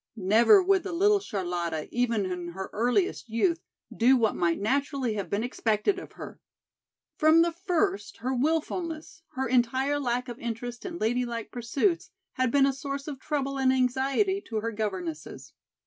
[0.15, 3.61] Never would the little Charlotta even in her earliest youth
[3.95, 6.39] do what might naturally have been expected of her!
[7.17, 12.65] From the first her wilfulness, her entire lack of interest in ladylike pursuits had been
[12.65, 15.53] a source of trouble and anxiety to her governesses.